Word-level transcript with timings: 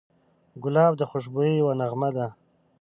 ګلاب 0.63 0.93
د 0.97 1.01
خوشبویۍ 1.09 1.53
یوه 1.59 1.73
نغمه 1.79 2.09
ده. 2.15 2.27